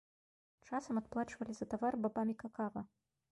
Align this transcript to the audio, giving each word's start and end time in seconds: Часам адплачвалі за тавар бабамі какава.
Часам 0.69 0.99
адплачвалі 1.01 1.53
за 1.59 1.65
тавар 1.73 1.93
бабамі 2.05 2.35
какава. 2.43 2.81